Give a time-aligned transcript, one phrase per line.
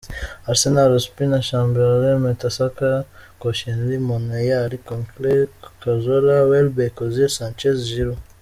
[0.51, 2.95] Arsenal: Ospina; Chambers, Mertesacker,
[3.39, 5.47] Koscielny, Monreal; Coquelin,
[5.81, 8.17] Cazorla; Welbeck, Özil, Sánchez; Giroud.